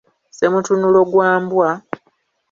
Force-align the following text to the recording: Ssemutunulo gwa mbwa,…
Ssemutunulo 0.31 0.99
gwa 1.11 1.29
mbwa,… 1.43 1.69